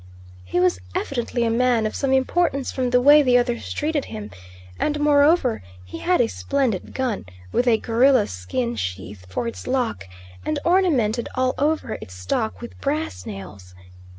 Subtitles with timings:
[0.43, 4.31] He was evidently a man of some importance from the way the others treated him;
[4.79, 10.05] and moreover he had a splendid gun, with a gorilla skin sheath for its lock,
[10.43, 13.75] and ornamented all over its stock with brass nails.